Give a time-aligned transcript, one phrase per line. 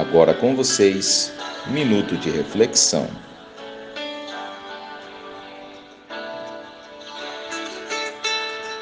[0.00, 1.30] Agora com vocês,
[1.66, 3.06] minuto de reflexão.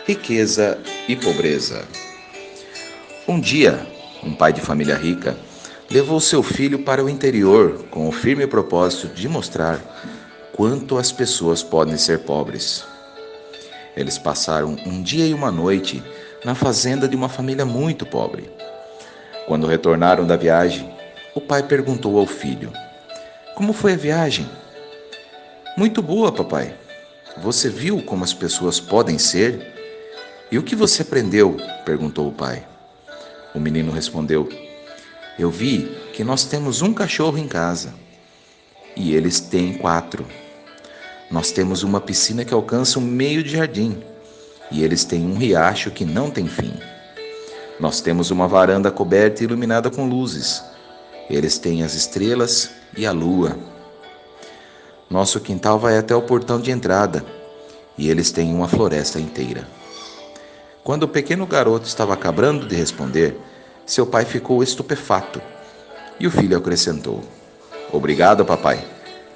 [0.06, 0.78] Riqueza
[1.08, 1.84] e pobreza.
[3.26, 3.84] Um dia,
[4.22, 5.36] um pai de família rica
[5.90, 9.80] levou seu filho para o interior com o firme propósito de mostrar
[10.52, 12.84] quanto as pessoas podem ser pobres.
[13.96, 16.00] Eles passaram um dia e uma noite
[16.44, 18.48] na fazenda de uma família muito pobre.
[19.48, 20.96] Quando retornaram da viagem,
[21.38, 22.72] o pai perguntou ao filho:
[23.54, 24.48] Como foi a viagem?
[25.76, 26.74] Muito boa, papai.
[27.40, 29.74] Você viu como as pessoas podem ser?
[30.50, 31.56] E o que você aprendeu?
[31.84, 32.66] perguntou o pai.
[33.54, 34.48] O menino respondeu:
[35.38, 37.94] Eu vi que nós temos um cachorro em casa
[38.96, 40.26] e eles têm quatro.
[41.30, 44.02] Nós temos uma piscina que alcança o meio de jardim
[44.72, 46.74] e eles têm um riacho que não tem fim.
[47.78, 50.64] Nós temos uma varanda coberta e iluminada com luzes.
[51.28, 53.58] Eles têm as estrelas e a lua.
[55.10, 57.24] Nosso quintal vai até o portão de entrada
[57.96, 59.66] e eles têm uma floresta inteira.
[60.82, 63.38] Quando o pequeno garoto estava acabando de responder,
[63.84, 65.40] seu pai ficou estupefato
[66.18, 67.22] e o filho acrescentou:
[67.92, 68.82] Obrigado, papai,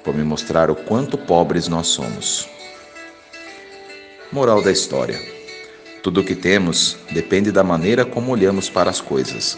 [0.03, 2.47] por me mostrar o quanto pobres nós somos.
[4.31, 5.19] Moral da história:
[6.01, 9.57] Tudo o que temos depende da maneira como olhamos para as coisas.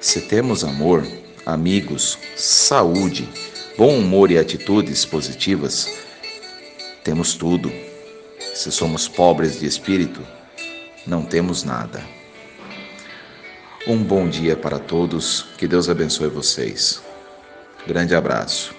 [0.00, 1.04] Se temos amor,
[1.46, 3.28] amigos, saúde,
[3.78, 5.88] bom humor e atitudes positivas,
[7.04, 7.72] temos tudo.
[8.52, 10.20] Se somos pobres de espírito,
[11.06, 12.02] não temos nada.
[13.86, 17.00] Um bom dia para todos, que Deus abençoe vocês.
[17.86, 18.74] Grande abraço.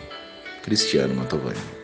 [0.61, 1.76] Cristiano Mantovani.